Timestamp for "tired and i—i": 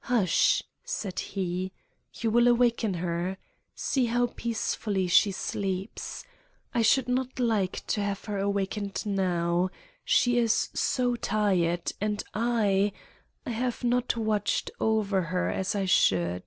11.14-13.50